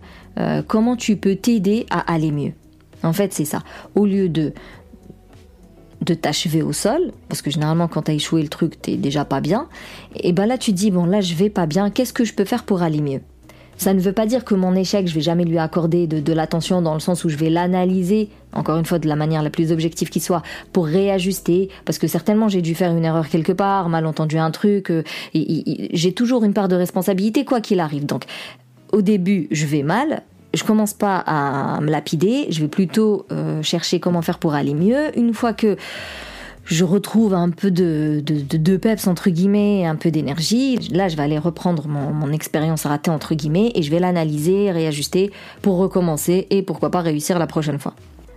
comment 0.67 0.97
tu 0.97 1.17
peux 1.17 1.37
t'aider 1.37 1.87
à 1.91 2.13
aller 2.13 2.33
mieux? 2.33 2.53
En 3.03 3.13
fait, 3.13 3.33
c'est 3.33 3.45
ça. 3.45 3.63
Au 3.95 4.05
lieu 4.07 4.29
de 4.29 4.53
de 6.01 6.15
t'achever 6.15 6.63
au 6.63 6.73
sol, 6.73 7.13
parce 7.29 7.41
que 7.41 7.51
généralement 7.51 7.89
quand 7.89 8.03
t'as 8.03 8.15
échoué 8.15 8.43
le 8.43 8.49
truc, 8.49 8.81
t'es 8.81 8.97
déjà 8.97 9.25
pas 9.25 9.41
bien, 9.41 9.69
et 10.17 10.33
ben 10.33 10.47
là 10.47 10.59
tu 10.59 10.73
dis 10.73 10.91
bon 10.91 11.05
là 11.05 11.21
je 11.21 11.35
vais 11.35 11.51
pas 11.51 11.67
bien, 11.67 11.91
qu'est-ce 11.91 12.13
que 12.13 12.25
je 12.25 12.35
peux 12.35 12.45
faire 12.45 12.65
pour 12.65 12.83
aller 12.83 13.01
mieux? 13.01 13.21
Ça 13.77 13.95
ne 13.95 14.01
veut 14.01 14.13
pas 14.13 14.27
dire 14.27 14.45
que 14.45 14.55
mon 14.55 14.75
échec, 14.75 15.09
je 15.09 15.15
vais 15.15 15.21
jamais 15.21 15.45
lui 15.45 15.59
accorder 15.59 16.07
de, 16.07 16.33
l'attention 16.33 16.83
dans 16.83 16.95
le 16.95 17.01
sens 17.01 17.25
où 17.25 17.29
je 17.29 17.37
vais 17.37 17.51
l'analyser, 17.51 18.29
encore 18.53 18.79
une 18.79 18.85
fois 18.85 18.99
de 18.99 19.09
la 19.09 19.17
manière 19.17 19.43
la 19.43 19.51
plus 19.51 19.73
objective 19.73 20.11
qui 20.11 20.21
soit, 20.21 20.43
pour 20.73 20.87
réajuster, 20.87 21.69
parce 21.85 21.99
que 21.99 22.07
certainement 22.07 22.49
j'ai 22.49 22.63
dû 22.63 22.75
faire 22.75 22.91
une 22.91 23.05
erreur 23.05 23.29
quelque 23.29 23.53
part, 23.53 23.89
mal 23.89 24.07
entendu 24.07 24.39
un 24.39 24.51
truc, 24.51 24.91
euh, 24.91 25.03
j'ai 25.35 26.13
toujours 26.13 26.45
une 26.45 26.55
part 26.55 26.69
de 26.69 26.77
responsabilité 26.77 27.45
quoi 27.45 27.61
qu'il 27.61 27.81
arrive. 27.81 28.07
Donc 28.07 28.25
au 28.93 29.03
début, 29.03 29.49
je 29.51 29.67
vais 29.67 29.83
mal, 29.83 30.23
je 30.55 30.65
commence 30.65 30.95
pas 30.95 31.19
à 31.19 31.81
me 31.81 31.91
lapider, 31.91 32.47
je 32.51 32.61
vais 32.61 32.69
plutôt 32.69 33.27
euh, 33.33 33.63
chercher 33.63 34.01
comment 34.01 34.23
faire 34.23 34.39
pour 34.39 34.55
aller 34.55 34.75
mieux. 34.75 35.17
Une 35.19 35.35
fois 35.35 35.53
que 35.53 35.77
je 36.65 36.85
retrouve 36.85 37.35
un 37.35 37.51
peu 37.51 37.71
de, 37.71 38.23
de, 38.25 38.77
peps 38.77 39.07
entre 39.07 39.31
guillemets, 39.31 39.87
un 39.87 39.97
peu 39.97 40.11
d'énergie. 40.11 40.77
Là, 40.91 41.09
je 41.09 41.17
vais 41.17 41.23
aller 41.23 41.39
reprendre 41.39 41.87
mon 41.89 42.33
expérience 42.33 42.87
ratée 42.87 43.11
entre 43.11 43.35
guillemets 43.35 43.73
et 43.75 43.83
je 43.83 43.91
vais 43.91 43.99
l'analyser, 43.99 44.71
réajuster 44.71 45.31
pour 45.63 45.77
recommencer 45.77 46.47
et 46.51 46.63
pourquoi 46.63 46.91
pas 46.91 47.01
réussir 47.01 47.39
la 47.39 47.47
prochaine 47.47 47.79
fois. 47.79 47.95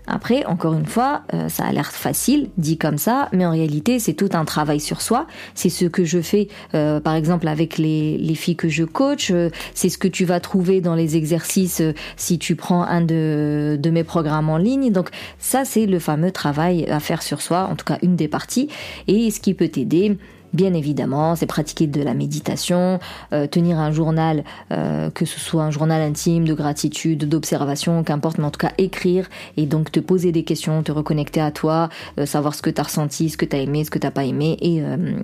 Après, 0.07 0.45
encore 0.45 0.73
une 0.73 0.85
fois, 0.85 1.23
euh, 1.33 1.49
ça 1.49 1.65
a 1.65 1.71
l'air 1.71 1.91
facile, 1.91 2.49
dit 2.57 2.77
comme 2.77 2.97
ça, 2.97 3.27
mais 3.33 3.45
en 3.45 3.51
réalité, 3.51 3.99
c'est 3.99 4.13
tout 4.13 4.29
un 4.33 4.45
travail 4.45 4.79
sur 4.79 5.01
soi. 5.01 5.27
C'est 5.53 5.69
ce 5.69 5.85
que 5.85 6.05
je 6.05 6.21
fais, 6.21 6.47
euh, 6.73 7.01
par 7.01 7.13
exemple, 7.13 7.47
avec 7.47 7.77
les, 7.77 8.17
les, 8.17 8.35
filles 8.35 8.55
que 8.55 8.69
je 8.69 8.85
coach. 8.85 9.31
Euh, 9.31 9.49
c'est 9.73 9.89
ce 9.89 9.97
que 9.97 10.07
tu 10.07 10.23
vas 10.23 10.39
trouver 10.39 10.79
dans 10.79 10.95
les 10.95 11.17
exercices 11.17 11.81
si 12.15 12.39
tu 12.39 12.55
prends 12.55 12.83
un 12.83 13.01
de, 13.01 13.77
de 13.79 13.89
mes 13.89 14.05
programmes 14.05 14.49
en 14.49 14.57
ligne. 14.57 14.91
Donc 14.91 15.09
ça, 15.39 15.65
c'est 15.65 15.85
le 15.85 15.99
fameux 15.99 16.31
travail 16.31 16.85
à 16.89 17.01
faire 17.01 17.21
sur 17.21 17.41
soi, 17.41 17.67
en 17.69 17.75
tout 17.75 17.85
cas 17.85 17.97
une 18.01 18.15
des 18.15 18.29
parties, 18.29 18.69
et 19.07 19.29
ce 19.29 19.41
qui 19.41 19.53
peut 19.53 19.67
t'aider 19.67 20.17
Bien 20.53 20.73
évidemment, 20.73 21.35
c'est 21.35 21.45
pratiquer 21.45 21.87
de 21.87 22.01
la 22.01 22.13
méditation, 22.13 22.99
euh, 23.33 23.47
tenir 23.47 23.79
un 23.79 23.91
journal, 23.91 24.43
euh, 24.71 25.09
que 25.09 25.25
ce 25.25 25.39
soit 25.39 25.63
un 25.63 25.71
journal 25.71 26.01
intime, 26.01 26.45
de 26.45 26.53
gratitude, 26.53 27.27
d'observation, 27.27 28.03
qu'importe, 28.03 28.37
mais 28.37 28.45
en 28.45 28.51
tout 28.51 28.59
cas 28.59 28.71
écrire 28.77 29.27
et 29.57 29.65
donc 29.65 29.91
te 29.91 29.99
poser 29.99 30.31
des 30.31 30.43
questions, 30.43 30.83
te 30.83 30.91
reconnecter 30.91 31.41
à 31.41 31.51
toi, 31.51 31.89
euh, 32.17 32.25
savoir 32.25 32.55
ce 32.55 32.61
que 32.61 32.69
tu 32.69 32.79
as 32.79 32.85
ressenti, 32.85 33.29
ce 33.29 33.37
que 33.37 33.45
tu 33.45 33.55
as 33.55 33.59
aimé, 33.59 33.83
ce 33.83 33.91
que 33.91 33.99
tu 33.99 34.07
pas 34.07 34.23
aimé 34.23 34.57
et 34.61 34.81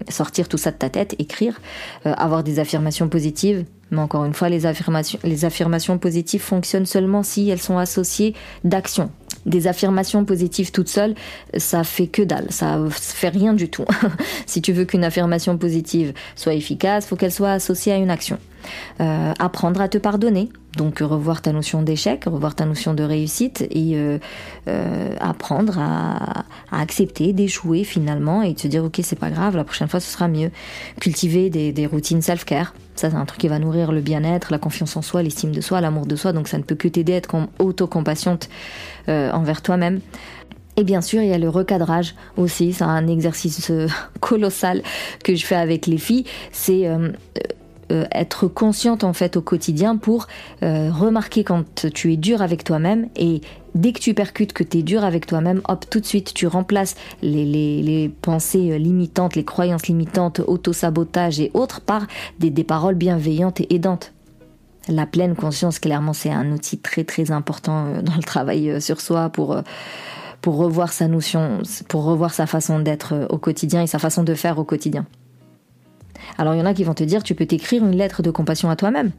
sortir 0.10 0.50
tout 0.50 0.58
ça 0.58 0.72
de 0.72 0.76
ta 0.76 0.90
tête, 0.90 1.16
écrire, 1.18 1.62
avoir 2.04 2.44
des 2.44 2.60
affirmations 2.60 3.08
positives. 3.08 3.64
Encore 3.98 4.26
une 4.26 4.34
fois, 4.34 4.50
les 4.50 4.66
affirmations, 4.66 5.20
les 5.24 5.46
affirmations 5.46 5.98
positives 5.98 6.42
fonctionnent 6.42 6.86
seulement 6.86 7.24
si 7.24 7.50
elles 7.50 7.62
sont 7.62 7.78
associées 7.78 8.34
d'actions 8.64 9.10
des 9.46 9.68
affirmations 9.68 10.24
positives 10.24 10.72
toutes 10.72 10.88
seules, 10.88 11.16
ça 11.58 11.84
fait 11.84 12.08
que 12.08 12.22
dalle, 12.22 12.48
ça 12.50 12.80
fait 12.92 13.30
rien 13.30 13.54
du 13.54 13.70
tout. 13.70 13.86
si 14.46 14.62
tu 14.62 14.72
veux 14.72 14.86
qu'une 14.86 15.04
affirmation 15.04 15.58
positive 15.58 16.14
soit 16.36 16.54
efficace, 16.54 17.06
faut 17.06 17.16
qu'elle 17.16 17.32
soit 17.32 17.52
associée 17.52 17.92
à 17.92 17.98
une 17.98 18.10
action. 18.10 18.38
Apprendre 19.00 19.82
à 19.82 19.88
te 19.88 19.98
pardonner, 19.98 20.50
donc 20.78 21.00
revoir 21.00 21.42
ta 21.42 21.52
notion 21.52 21.82
d'échec, 21.82 22.26
revoir 22.26 22.56
ta 22.56 22.66
notion 22.66 22.94
de 22.94 23.04
réussite 23.04 23.66
et 23.70 23.98
apprendre 25.20 25.78
à, 25.80 26.46
accepter 26.72 27.34
d'échouer 27.34 27.84
finalement 27.84 28.42
et 28.42 28.54
de 28.54 28.60
se 28.60 28.68
dire 28.68 28.84
ok 28.84 29.00
c'est 29.04 29.20
pas 29.20 29.30
grave, 29.30 29.56
la 29.56 29.64
prochaine 29.64 29.88
fois 29.88 30.00
ce 30.00 30.12
sera 30.12 30.28
mieux. 30.28 30.52
Cultiver 31.00 31.50
des, 31.50 31.86
routines 31.86 32.22
self-care, 32.22 32.74
ça, 32.96 33.10
c'est 33.10 33.16
un 33.16 33.26
truc 33.26 33.42
qui 33.42 33.48
va 33.48 33.60
nourrir 33.60 33.92
le 33.92 34.02
bien-être, 34.02 34.52
la 34.52 34.60
confiance 34.60 34.96
en 34.96 35.02
soi, 35.02 35.24
l'estime 35.24 35.52
de 35.52 35.62
soi, 35.62 35.82
l'amour 35.82 36.06
de 36.06 36.16
soi. 36.16 36.32
Donc, 36.32 36.48
ça 36.48 36.58
ne 36.58 36.64
peut 36.64 36.76
que 36.76 36.88
t'aider 36.88 37.14
à 37.14 37.18
être 37.18 37.36
autocompatiente 37.60 38.50
euh, 39.10 39.32
envers 39.32 39.62
toi-même. 39.62 40.00
Et 40.76 40.84
bien 40.84 41.02
sûr, 41.02 41.22
il 41.22 41.30
y 41.30 41.34
a 41.34 41.38
le 41.38 41.50
recadrage 41.50 42.16
aussi. 42.38 42.74
C'est 42.74 42.84
un 42.84 43.08
exercice 43.08 43.70
euh, 43.72 43.88
colossal 44.20 44.84
que 45.24 45.36
je 45.36 45.46
fais 45.46 45.56
avec 45.56 45.88
les 45.88 45.98
filles. 45.98 46.26
C'est 46.52 46.88
euh, 46.88 47.10
être 47.90 48.48
consciente 48.48 49.04
en 49.04 49.14
fait 49.14 49.38
au 49.38 49.42
quotidien 49.42 49.98
pour 49.98 50.28
remarquer 50.62 51.44
quand 51.44 51.64
tu 51.94 52.14
es 52.14 52.18
dur 52.18 52.42
avec 52.42 52.64
toi-même 52.64 53.10
et 53.16 53.42
dès 53.76 53.92
que 53.92 54.00
tu 54.00 54.14
percutes 54.14 54.54
que 54.54 54.64
tu 54.64 54.80
es 54.80 54.84
dur 54.84 55.04
avec 55.04 55.26
toi-même, 55.26 55.62
hop, 55.68 55.86
tout 55.90 56.00
de 56.00 56.06
suite, 56.06 56.34
tu 56.34 56.48
remplaces 56.48 56.96
les, 57.22 57.46
les, 57.46 58.10
pensées 58.10 58.78
limitantes, 58.78 59.36
les 59.36 59.44
croyances 59.44 59.88
limitantes, 59.88 60.42
auto-sabotage 60.46 61.40
et 61.40 61.52
autres 61.54 61.82
par 61.82 62.08
des, 62.40 62.50
des 62.50 62.64
paroles 62.64 62.96
bienveillantes 62.96 63.62
et 63.62 63.74
aidantes. 63.74 64.14
La 64.90 65.06
pleine 65.06 65.36
conscience, 65.36 65.80
clairement, 65.80 66.14
c'est 66.14 66.32
un 66.32 66.52
outil 66.52 66.78
très 66.78 67.06
très 67.06 67.32
important 67.32 67.86
euh, 67.86 68.02
dans 68.02 68.16
le 68.16 68.24
travail 68.24 68.70
euh, 68.70 68.80
sur 68.80 69.00
soi 69.00 69.30
pour, 69.30 69.54
euh, 69.54 69.62
pour 70.42 70.58
revoir 70.58 70.92
sa 70.92 71.08
notion, 71.08 71.60
pour 71.88 72.04
revoir 72.04 72.34
sa 72.34 72.48
façon 72.48 72.80
d'être 72.80 73.28
au 73.30 73.38
quotidien 73.38 73.84
et 73.84 73.88
sa 73.88 74.00
façon 74.00 74.24
de 74.24 74.34
faire 74.34 74.60
au 74.60 74.66
quotidien. 74.66 75.06
Alors 76.38 76.54
il 76.56 76.60
y 76.60 76.62
en 76.62 76.66
a 76.66 76.74
qui 76.74 76.84
vont 76.84 76.94
te 76.94 77.04
dire, 77.04 77.24
tu 77.24 77.36
peux 77.36 77.46
t'écrire 77.46 77.84
une 77.86 77.96
lettre 77.96 78.22
de 78.22 78.32
compassion 78.32 78.70
à 78.70 78.76
toi-même. 78.76 79.12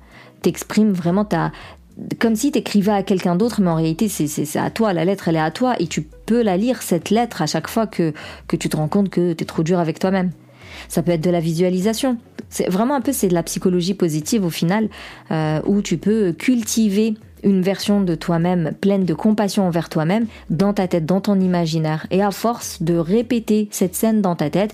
T'exprimes 0.43 0.93
vraiment 0.93 1.25
ta, 1.25 1.53
comme 2.19 2.35
si 2.35 2.53
tu 2.53 2.59
écrivais 2.59 2.93
à 2.93 3.03
quelqu'un 3.03 3.37
d'autre, 3.37 3.61
mais 3.61 3.71
en 3.71 3.77
réalité 3.77 4.09
c'est 4.09 4.59
à 4.59 4.71
toi, 4.71 4.93
la 4.93 5.05
lettre 5.05 5.29
elle 5.29 5.37
est 5.37 5.41
à 5.41 5.51
toi, 5.51 5.75
et 5.79 5.87
tu 5.87 6.03
peux 6.03 6.43
la 6.43 6.57
lire, 6.57 6.83
cette 6.83 7.11
lettre, 7.11 7.43
à 7.43 7.47
chaque 7.47 7.69
fois 7.69 7.87
que, 7.87 8.13
que 8.49 8.57
tu 8.57 8.69
te 8.69 8.77
rends 8.77 8.89
compte 8.89 9.11
que 9.11 9.33
tu 9.33 9.43
es 9.43 9.47
trop 9.47 9.63
dur 9.63 9.79
avec 9.79 9.99
toi-même. 9.99 10.31
Ça 10.89 11.03
peut 11.03 11.13
être 11.13 11.21
de 11.21 11.31
la 11.31 11.41
visualisation. 11.41 12.19
C'est 12.49 12.69
vraiment 12.69 12.95
un 12.95 13.01
peu 13.01 13.13
c'est 13.13 13.29
de 13.29 13.35
la 13.35 13.43
psychologie 13.43 13.95
positive 13.95 14.45
au 14.45 14.51
final, 14.51 14.89
euh, 15.31 15.61
où 15.67 15.83
tu 15.83 15.99
peux 15.99 16.33
cultiver 16.33 17.15
une 17.45 17.63
version 17.63 18.01
de 18.01 18.15
toi-même 18.15 18.73
pleine 18.81 19.05
de 19.05 19.15
compassion 19.15 19.67
envers 19.67 19.89
toi-même 19.89 20.27
dans 20.51 20.73
ta 20.73 20.89
tête, 20.89 21.05
dans 21.05 21.21
ton 21.21 21.39
imaginaire. 21.39 22.07
Et 22.11 22.23
à 22.23 22.31
force 22.31 22.83
de 22.83 22.97
répéter 22.97 23.69
cette 23.71 23.95
scène 23.95 24.23
dans 24.23 24.35
ta 24.35 24.51
tête, 24.51 24.73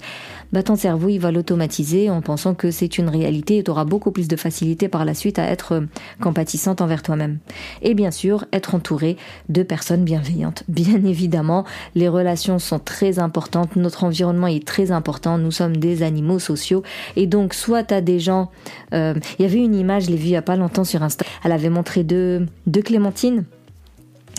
bah, 0.53 0.63
ton 0.63 0.77
cerveau 0.77 1.09
il 1.09 1.19
va 1.19 1.31
l'automatiser 1.31 2.11
en 2.11 2.21
pensant 2.21 2.55
que 2.55 2.71
c'est 2.71 2.99
une 2.99 3.09
réalité 3.09 3.59
et 3.59 3.63
tu 3.63 3.71
auras 3.71 3.85
beaucoup 3.85 4.11
plus 4.11 4.29
de 4.29 4.37
facilité 4.37 4.89
par 4.89 5.05
la 5.05 5.15
suite 5.15 5.39
à 5.39 5.45
être 5.45 5.73
euh, 5.73 5.87
compatissante 6.21 6.81
envers 6.81 7.03
toi-même. 7.03 7.39
Et 7.83 7.95
bien 7.95 8.11
sûr, 8.11 8.45
être 8.53 8.75
entouré 8.75 9.17
de 9.49 9.63
personnes 9.63 10.05
bienveillantes. 10.05 10.65
Bien 10.69 11.05
évidemment, 11.05 11.65
les 11.95 12.09
relations 12.09 12.59
sont 12.59 12.79
très 12.79 13.19
importantes, 13.19 13.77
notre 13.77 14.05
environnement 14.05 14.47
est 14.47 14.67
très 14.67 14.93
important, 14.93 15.37
nous 15.37 15.51
sommes 15.51 15.77
des 15.77 16.03
animaux 16.03 16.39
sociaux 16.39 16.83
et 17.17 17.27
donc 17.27 17.55
soit 17.55 17.85
tu 17.85 17.95
as 17.95 18.01
des 18.01 18.19
gens... 18.19 18.51
Euh, 18.95 19.15
il 19.39 19.43
y 19.43 19.45
avait 19.45 19.59
une 19.59 19.75
image, 19.75 20.05
je 20.05 20.11
l'ai 20.11 20.17
vue 20.17 20.27
il 20.27 20.31
y 20.31 20.37
a 20.37 20.43
pas 20.43 20.57
longtemps 20.57 20.85
sur 20.85 21.03
Insta, 21.03 21.25
elle 21.45 21.53
avait 21.53 21.71
montré 21.71 22.03
deux, 22.03 22.47
deux 22.67 22.83
clémentines. 22.83 23.45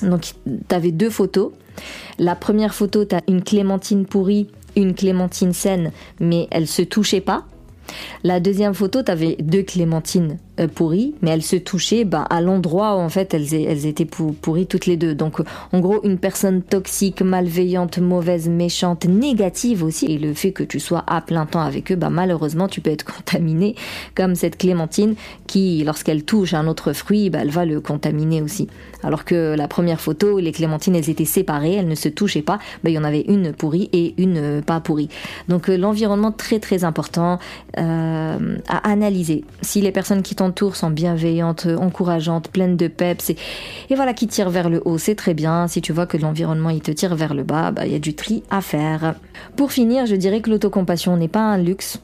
Donc 0.01 0.33
tu 0.45 0.75
avais 0.75 0.91
deux 0.91 1.09
photos. 1.09 1.51
La 2.19 2.35
première 2.35 2.73
photo, 2.73 3.05
tu 3.05 3.15
as 3.15 3.21
une 3.27 3.43
clémentine 3.43 4.05
pourrie 4.05 4.47
une 4.75 4.93
clémentine 4.93 5.53
saine, 5.53 5.91
mais 6.19 6.47
elle 6.51 6.67
se 6.67 6.81
touchait 6.81 7.21
pas. 7.21 7.45
La 8.23 8.39
deuxième 8.39 8.73
photo, 8.73 9.01
tu 9.03 9.11
deux 9.41 9.63
clémentines 9.63 10.37
pourries, 10.73 11.15
mais 11.21 11.31
elles 11.31 11.43
se 11.43 11.55
touchaient 11.55 12.03
bah, 12.03 12.25
à 12.29 12.41
l'endroit 12.41 12.95
où 12.95 12.99
en 12.99 13.09
fait 13.09 13.33
elles, 13.33 13.53
elles 13.53 13.85
étaient 13.85 14.05
pourries 14.05 14.67
toutes 14.67 14.85
les 14.85 14.97
deux. 14.97 15.15
Donc 15.15 15.41
en 15.71 15.79
gros, 15.79 16.01
une 16.03 16.17
personne 16.17 16.61
toxique, 16.61 17.21
malveillante, 17.21 17.97
mauvaise, 17.99 18.49
méchante, 18.49 19.05
négative 19.05 19.83
aussi, 19.83 20.05
et 20.05 20.17
le 20.17 20.33
fait 20.33 20.51
que 20.51 20.63
tu 20.63 20.79
sois 20.79 21.03
à 21.07 21.21
plein 21.21 21.45
temps 21.45 21.61
avec 21.61 21.91
eux, 21.91 21.95
bah, 21.95 22.09
malheureusement 22.09 22.67
tu 22.67 22.81
peux 22.81 22.89
être 22.89 23.05
contaminé 23.15 23.75
comme 24.15 24.35
cette 24.35 24.57
clémentine 24.57 25.15
qui, 25.47 25.83
lorsqu'elle 25.83 26.23
touche 26.23 26.53
un 26.53 26.67
autre 26.67 26.93
fruit, 26.93 27.29
bah, 27.29 27.39
elle 27.41 27.49
va 27.49 27.65
le 27.65 27.79
contaminer 27.81 28.41
aussi. 28.41 28.67
Alors 29.03 29.25
que 29.25 29.55
la 29.55 29.67
première 29.67 29.99
photo, 29.99 30.39
les 30.39 30.51
clémentines, 30.51 30.95
elles 30.95 31.09
étaient 31.09 31.25
séparées, 31.25 31.75
elles 31.75 31.87
ne 31.87 31.95
se 31.95 32.09
touchaient 32.09 32.41
pas, 32.41 32.59
bah, 32.83 32.89
il 32.89 32.93
y 32.93 32.99
en 32.99 33.03
avait 33.03 33.25
une 33.27 33.53
pourrie 33.53 33.89
et 33.93 34.13
une 34.17 34.37
euh, 34.37 34.61
pas 34.61 34.79
pourrie. 34.79 35.09
Donc 35.47 35.69
euh, 35.69 35.77
l'environnement 35.77 36.31
très 36.31 36.59
très 36.59 36.83
important 36.83 37.39
euh, 37.77 38.57
à 38.67 38.89
analyser. 38.89 39.43
Si 39.61 39.81
les 39.81 39.91
personnes 39.91 40.21
qui 40.21 40.35
t'entourent 40.51 40.75
sont 40.75 40.89
bienveillantes, 40.89 41.65
encourageantes, 41.65 42.49
pleines 42.49 42.75
de 42.75 42.87
peps 42.89 43.29
et, 43.29 43.95
voilà 43.95 44.13
qui 44.13 44.27
tirent 44.27 44.49
vers 44.49 44.69
le 44.69 44.81
haut, 44.83 44.97
c'est 44.97 45.15
très 45.15 45.33
bien. 45.33 45.67
Si 45.67 45.81
tu 45.81 45.93
vois 45.93 46.05
que 46.05 46.17
l'environnement 46.17 46.69
il 46.69 46.81
te 46.81 46.91
tire 46.91 47.15
vers 47.15 47.33
le 47.33 47.43
bas, 47.43 47.71
bah, 47.71 47.85
il 47.85 47.93
y 47.93 47.95
a 47.95 47.99
du 47.99 48.15
tri 48.15 48.43
à 48.49 48.59
faire. 48.59 49.15
Pour 49.55 49.71
finir, 49.71 50.05
je 50.05 50.15
dirais 50.15 50.41
que 50.41 50.49
l'autocompassion 50.49 51.15
n'est 51.15 51.29
pas 51.29 51.39
un 51.39 51.57
luxe, 51.57 52.01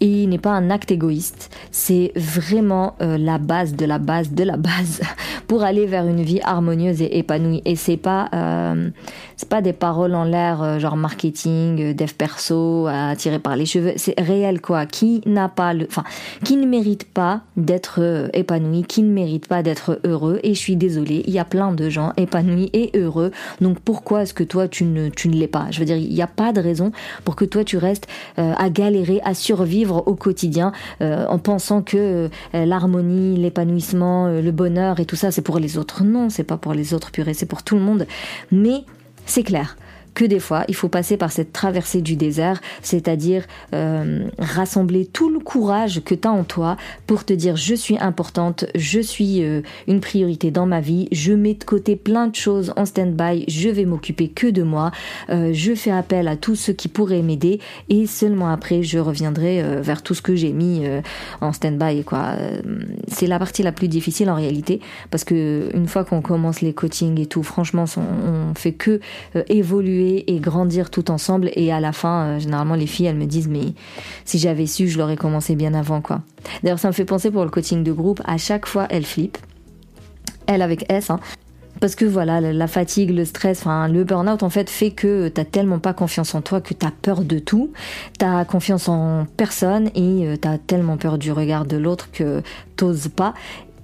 et 0.00 0.26
n'est 0.26 0.38
pas 0.38 0.52
un 0.52 0.70
acte 0.70 0.90
égoïste. 0.90 1.54
C'est 1.70 2.12
vraiment 2.16 2.94
euh, 3.00 3.18
la 3.18 3.38
base 3.38 3.74
de 3.74 3.84
la 3.84 3.98
base 3.98 4.32
de 4.32 4.44
la 4.44 4.56
base 4.56 5.00
pour 5.48 5.62
aller 5.62 5.86
vers 5.86 6.06
une 6.06 6.22
vie 6.22 6.40
harmonieuse 6.42 7.02
et 7.02 7.18
épanouie. 7.18 7.62
Et 7.64 7.76
c'est 7.76 7.96
pas 7.96 8.28
euh, 8.34 8.90
c'est 9.36 9.48
pas 9.48 9.60
des 9.60 9.72
paroles 9.72 10.14
en 10.14 10.24
l'air 10.24 10.62
euh, 10.62 10.78
genre 10.78 10.96
marketing, 10.96 11.94
dev 11.94 12.12
perso, 12.14 12.88
tirer 13.18 13.38
par 13.38 13.56
les 13.56 13.66
cheveux. 13.66 13.92
C'est 13.96 14.18
réel 14.18 14.60
quoi. 14.60 14.86
Qui 14.86 15.20
n'a 15.26 15.48
pas 15.48 15.74
le, 15.74 15.86
enfin, 15.86 16.04
qui 16.44 16.56
ne 16.56 16.66
mérite 16.66 17.04
pas 17.04 17.42
d'être 17.56 18.30
épanoui, 18.32 18.84
qui 18.84 19.02
ne 19.02 19.12
mérite 19.12 19.48
pas 19.48 19.62
d'être 19.62 20.00
heureux. 20.04 20.40
Et 20.42 20.54
je 20.54 20.58
suis 20.58 20.76
désolée, 20.76 21.22
il 21.26 21.34
y 21.34 21.38
a 21.38 21.44
plein 21.44 21.72
de 21.72 21.88
gens 21.90 22.12
épanouis 22.16 22.70
et 22.72 22.90
heureux. 22.98 23.30
Donc 23.60 23.80
pourquoi 23.80 24.22
est-ce 24.22 24.34
que 24.34 24.44
toi 24.44 24.68
tu 24.68 24.84
ne 24.84 25.08
tu 25.08 25.28
ne 25.28 25.36
l'es 25.36 25.48
pas? 25.48 25.66
Je 25.70 25.80
veux 25.80 25.84
dire, 25.84 25.96
il 25.96 26.12
n'y 26.12 26.22
a 26.22 26.26
pas 26.26 26.52
de 26.52 26.60
raison 26.60 26.92
pour 27.24 27.36
que 27.36 27.44
toi 27.44 27.64
tu 27.64 27.76
restes 27.76 28.06
à 28.36 28.70
galérer, 28.70 29.20
à 29.24 29.34
survivre 29.34 29.66
vivre 29.66 30.02
au 30.06 30.14
quotidien 30.14 30.72
euh, 31.02 31.26
en 31.26 31.38
pensant 31.38 31.82
que 31.82 32.30
euh, 32.54 32.64
l'harmonie, 32.64 33.36
l'épanouissement, 33.36 34.26
euh, 34.26 34.40
le 34.40 34.52
bonheur 34.52 35.00
et 35.00 35.04
tout 35.04 35.16
ça 35.16 35.30
c'est 35.30 35.42
pour 35.42 35.58
les 35.58 35.76
autres. 35.76 36.04
Non, 36.04 36.30
c'est 36.30 36.44
pas 36.44 36.56
pour 36.56 36.72
les 36.72 36.94
autres 36.94 37.10
purée, 37.10 37.34
c'est 37.34 37.46
pour 37.46 37.62
tout 37.62 37.74
le 37.74 37.82
monde. 37.82 38.06
Mais 38.50 38.84
c'est 39.26 39.42
clair 39.42 39.76
que 40.16 40.24
des 40.24 40.40
fois, 40.40 40.64
il 40.66 40.74
faut 40.74 40.88
passer 40.88 41.18
par 41.18 41.30
cette 41.30 41.52
traversée 41.52 42.00
du 42.00 42.16
désert, 42.16 42.62
c'est-à-dire 42.80 43.44
euh, 43.74 44.26
rassembler 44.38 45.04
tout 45.04 45.28
le 45.28 45.40
courage 45.40 46.00
que 46.02 46.14
tu 46.14 46.26
as 46.26 46.32
en 46.32 46.42
toi 46.42 46.78
pour 47.06 47.24
te 47.26 47.34
dire 47.34 47.56
je 47.56 47.74
suis 47.74 47.98
importante, 47.98 48.64
je 48.74 48.98
suis 48.98 49.44
euh, 49.44 49.60
une 49.86 50.00
priorité 50.00 50.50
dans 50.50 50.64
ma 50.64 50.80
vie, 50.80 51.06
je 51.12 51.34
mets 51.34 51.52
de 51.52 51.64
côté 51.64 51.96
plein 51.96 52.28
de 52.28 52.34
choses 52.34 52.72
en 52.76 52.86
stand-by, 52.86 53.44
je 53.46 53.68
vais 53.68 53.84
m'occuper 53.84 54.28
que 54.28 54.46
de 54.46 54.62
moi, 54.62 54.90
euh, 55.28 55.50
je 55.52 55.74
fais 55.74 55.90
appel 55.90 56.28
à 56.28 56.36
tous 56.36 56.56
ceux 56.56 56.72
qui 56.72 56.88
pourraient 56.88 57.20
m'aider 57.20 57.60
et 57.90 58.06
seulement 58.06 58.48
après 58.48 58.82
je 58.82 58.98
reviendrai 58.98 59.62
vers 59.82 60.02
tout 60.02 60.14
ce 60.14 60.22
que 60.22 60.34
j'ai 60.34 60.52
mis 60.52 60.82
en 61.42 61.52
stand-by 61.52 62.04
c'est 63.08 63.26
la 63.26 63.38
partie 63.38 63.62
la 63.62 63.72
plus 63.72 63.88
difficile 63.88 64.30
en 64.30 64.34
réalité 64.34 64.80
parce 65.10 65.24
que 65.24 65.68
une 65.74 65.86
fois 65.86 66.04
qu'on 66.04 66.22
commence 66.22 66.62
les 66.62 66.72
coachings 66.72 67.20
et 67.20 67.26
tout, 67.26 67.42
franchement, 67.42 67.84
on, 67.98 68.50
on 68.50 68.54
fait 68.54 68.72
que 68.72 69.00
évoluer 69.48 70.05
et 70.06 70.40
grandir 70.40 70.90
tout 70.90 71.10
ensemble. 71.10 71.50
Et 71.54 71.72
à 71.72 71.80
la 71.80 71.92
fin, 71.92 72.24
euh, 72.24 72.38
généralement, 72.38 72.74
les 72.74 72.86
filles, 72.86 73.06
elles 73.06 73.16
me 73.16 73.26
disent, 73.26 73.48
mais 73.48 73.74
si 74.24 74.38
j'avais 74.38 74.66
su, 74.66 74.88
je 74.88 74.98
l'aurais 74.98 75.16
commencé 75.16 75.56
bien 75.56 75.74
avant, 75.74 76.00
quoi. 76.00 76.22
D'ailleurs, 76.62 76.78
ça 76.78 76.88
me 76.88 76.92
fait 76.92 77.04
penser 77.04 77.30
pour 77.30 77.44
le 77.44 77.50
coaching 77.50 77.82
de 77.82 77.92
groupe, 77.92 78.22
à 78.26 78.38
chaque 78.38 78.66
fois, 78.66 78.86
elle 78.90 79.04
flippe. 79.04 79.38
Elle 80.46 80.62
avec 80.62 80.90
S, 80.90 81.10
hein. 81.10 81.20
Parce 81.80 81.94
que 81.94 82.06
voilà, 82.06 82.40
la 82.40 82.66
fatigue, 82.68 83.10
le 83.10 83.24
stress, 83.24 83.60
enfin, 83.60 83.88
le 83.88 84.02
burn-out 84.04 84.42
en 84.42 84.48
fait 84.48 84.70
fait 84.70 84.92
que 84.92 85.28
t'as 85.28 85.44
tellement 85.44 85.78
pas 85.78 85.92
confiance 85.92 86.34
en 86.34 86.40
toi 86.40 86.60
que 86.60 86.72
t'as 86.72 86.90
peur 86.90 87.22
de 87.22 87.38
tout, 87.38 87.72
t'as 88.18 88.44
confiance 88.46 88.88
en 88.88 89.26
personne 89.36 89.90
et 89.94 90.26
euh, 90.26 90.36
t'as 90.40 90.56
tellement 90.56 90.96
peur 90.96 91.18
du 91.18 91.32
regard 91.32 91.66
de 91.66 91.76
l'autre 91.76 92.10
que 92.12 92.42
t'oses 92.76 93.08
pas. 93.08 93.34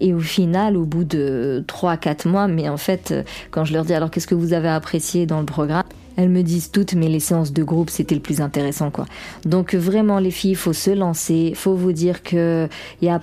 Et 0.02 0.12
au 0.12 0.20
final, 0.20 0.76
au 0.76 0.84
bout 0.84 1.04
de 1.04 1.64
3-4 1.68 2.26
mois, 2.26 2.48
mais 2.48 2.68
en 2.68 2.76
fait, 2.76 3.12
euh, 3.12 3.22
quand 3.52 3.64
je 3.64 3.72
leur 3.72 3.84
dis 3.84 3.94
alors 3.94 4.10
qu'est-ce 4.10 4.26
que 4.26 4.34
vous 4.34 4.52
avez 4.52 4.68
apprécié 4.68 5.26
dans 5.26 5.38
le 5.38 5.46
programme, 5.46 5.84
elles 6.16 6.28
me 6.28 6.42
disent 6.42 6.72
toutes, 6.72 6.94
mais 6.94 7.08
les 7.08 7.20
séances 7.20 7.52
de 7.52 7.62
groupe, 7.62 7.88
c'était 7.88 8.16
le 8.16 8.20
plus 8.20 8.40
intéressant, 8.40 8.90
quoi. 8.90 9.06
Donc 9.44 9.76
vraiment, 9.76 10.18
les 10.18 10.32
filles, 10.32 10.50
il 10.50 10.56
faut 10.56 10.72
se 10.72 10.90
lancer, 10.90 11.52
faut 11.54 11.74
vous 11.74 11.92
dire 11.92 12.24
que 12.24 12.68
y 13.00 13.08
a, 13.08 13.20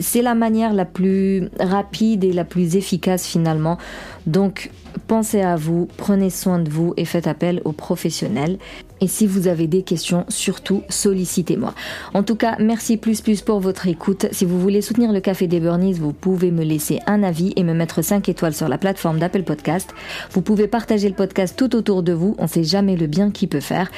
c'est 0.00 0.22
la 0.22 0.34
manière 0.34 0.72
la 0.72 0.84
plus 0.84 1.48
rapide 1.58 2.24
et 2.24 2.32
la 2.32 2.44
plus 2.44 2.76
efficace 2.76 3.26
finalement. 3.26 3.78
Donc 4.26 4.70
pensez 5.06 5.40
à 5.40 5.56
vous, 5.56 5.88
prenez 5.96 6.30
soin 6.30 6.58
de 6.58 6.70
vous 6.70 6.94
et 6.96 7.04
faites 7.04 7.26
appel 7.26 7.60
aux 7.64 7.72
professionnels. 7.72 8.58
Et 9.00 9.06
si 9.06 9.26
vous 9.26 9.46
avez 9.46 9.68
des 9.68 9.82
questions, 9.82 10.24
surtout 10.28 10.82
sollicitez-moi. 10.88 11.72
En 12.14 12.22
tout 12.24 12.34
cas, 12.34 12.56
merci 12.58 12.96
plus 12.96 13.20
plus 13.20 13.42
pour 13.42 13.60
votre 13.60 13.86
écoute. 13.86 14.26
Si 14.32 14.44
vous 14.44 14.60
voulez 14.60 14.80
soutenir 14.80 15.12
le 15.12 15.20
Café 15.20 15.46
des 15.46 15.60
Burnies, 15.60 15.92
vous 15.92 16.12
pouvez 16.12 16.50
me 16.50 16.64
laisser 16.64 17.00
un 17.06 17.22
avis 17.22 17.52
et 17.56 17.62
me 17.62 17.74
mettre 17.74 18.02
5 18.02 18.28
étoiles 18.28 18.54
sur 18.54 18.68
la 18.68 18.78
plateforme 18.78 19.18
d'Apple 19.18 19.44
Podcast. 19.44 19.94
Vous 20.32 20.42
pouvez 20.42 20.66
partager 20.66 21.08
le 21.08 21.14
podcast 21.14 21.56
tout 21.56 21.76
autour 21.76 22.02
de 22.02 22.12
vous, 22.12 22.34
on 22.38 22.48
sait 22.48 22.64
jamais 22.64 22.96
le 22.96 23.06
bien 23.06 23.30
qu'il 23.30 23.48
peut 23.48 23.60
faire. 23.60 23.90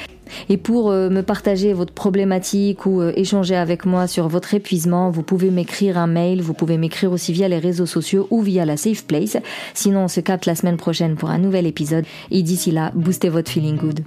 Et 0.49 0.57
pour 0.57 0.91
euh, 0.91 1.09
me 1.09 1.21
partager 1.21 1.73
votre 1.73 1.93
problématique 1.93 2.85
ou 2.85 3.01
euh, 3.01 3.13
échanger 3.15 3.55
avec 3.55 3.85
moi 3.85 4.07
sur 4.07 4.27
votre 4.27 4.53
épuisement, 4.53 5.09
vous 5.09 5.23
pouvez 5.23 5.51
m'écrire 5.51 5.97
un 5.97 6.07
mail, 6.07 6.41
vous 6.41 6.53
pouvez 6.53 6.77
m'écrire 6.77 7.11
aussi 7.11 7.33
via 7.33 7.47
les 7.47 7.59
réseaux 7.59 7.85
sociaux 7.85 8.27
ou 8.29 8.41
via 8.41 8.65
la 8.65 8.77
Safe 8.77 9.05
Place. 9.05 9.37
Sinon, 9.73 10.05
on 10.05 10.07
se 10.07 10.19
capte 10.19 10.45
la 10.45 10.55
semaine 10.55 10.77
prochaine 10.77 11.15
pour 11.15 11.29
un 11.29 11.37
nouvel 11.37 11.65
épisode. 11.67 12.05
Et 12.31 12.43
d'ici 12.43 12.71
là, 12.71 12.91
boostez 12.95 13.29
votre 13.29 13.51
feeling 13.51 13.77
good. 13.77 14.01